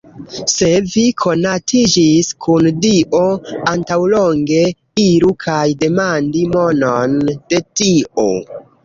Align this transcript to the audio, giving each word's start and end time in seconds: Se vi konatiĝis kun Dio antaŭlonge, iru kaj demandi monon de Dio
Se 0.51 0.67
vi 0.91 1.01
konatiĝis 1.23 2.29
kun 2.45 2.69
Dio 2.85 3.19
antaŭlonge, 3.73 4.63
iru 5.03 5.29
kaj 5.45 5.59
demandi 5.85 6.43
monon 6.57 7.15
de 7.35 7.61
Dio 7.83 8.27